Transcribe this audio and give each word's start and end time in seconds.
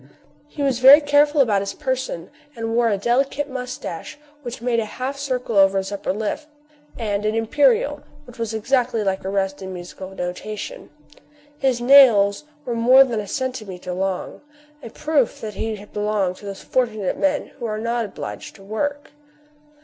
He 0.47 0.63
was 0.63 0.79
very 0.79 0.99
careful 0.99 1.41
about 1.41 1.61
his 1.61 1.75
person, 1.75 2.31
and 2.55 2.73
wore 2.73 2.89
a 2.89 2.97
deli 2.97 3.25
cate 3.25 3.47
mustache, 3.47 4.17
which 4.41 4.59
made 4.59 4.79
a 4.79 4.85
half 4.97 5.15
circle 5.15 5.57
over 5.57 5.77
his 5.77 5.91
upper 5.91 6.11
lip; 6.11 6.39
and 6.97 7.23
an 7.23 7.35
imperial, 7.35 8.01
which 8.25 8.39
was 8.39 8.51
exactly 8.51 9.03
like 9.03 9.23
a 9.23 9.29
rest 9.29 9.61
in 9.61 9.71
musical 9.75 10.09
notation. 10.15 10.89
His 11.59 11.79
nails 11.81 12.45
were 12.65 12.73
more 12.73 13.03
than 13.03 13.19
a 13.19 13.27
centimetre 13.27 13.93
long, 13.93 14.41
a 14.81 14.89
proof 14.89 15.39
that 15.39 15.53
he 15.53 15.85
belonged 15.85 16.37
to 16.37 16.47
those 16.47 16.63
fortunate 16.63 17.19
men 17.19 17.51
who 17.59 17.65
are 17.67 17.77
not 17.77 18.03
obliged 18.03 18.55
to 18.55 18.63
work. 18.63 19.11